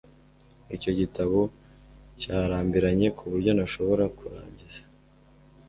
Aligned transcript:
Icyo 0.75 0.91
gitabo 0.99 1.39
cyarambiranye 2.21 3.07
kuburyo 3.17 3.51
ntashobora 3.53 4.03
kurangiza 4.17 4.81